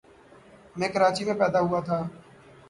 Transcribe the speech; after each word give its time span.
میں 0.75 0.89
کراچی 0.89 1.23
میں 1.25 1.33
پیدا 1.33 1.59
ہوا 1.59 1.79
تھا۔ 1.79 1.99